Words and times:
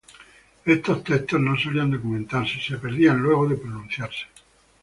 Estos 0.65 1.03
textos 1.03 1.39
no 1.39 1.55
solían 1.55 1.91
documentarse, 1.91 2.57
y 2.57 2.61
se 2.61 2.79
perdían 2.79 3.19
luego 3.21 3.47
de 3.47 3.55
pronunciarse. 3.55 4.23